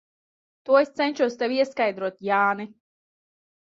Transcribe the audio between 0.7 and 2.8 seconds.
es cenšos tev ieskaidrot, Jāni.